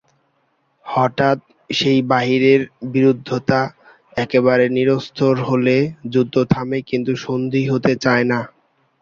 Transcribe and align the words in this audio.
হঠাৎ 0.85 1.37
সেই 1.69 1.99
বাইরের 2.11 2.61
বিরুদ্ধতা 2.91 3.59
একেবারে 4.17 4.65
নিরস্ত 4.77 5.17
হলে 5.41 5.77
যুদ্ধ 6.13 6.35
থামে 6.51 6.79
কিন্তু 6.89 7.11
সন্ধি 7.23 7.61
হতে 7.71 7.93
চায় 8.03 8.25
না। 8.31 8.39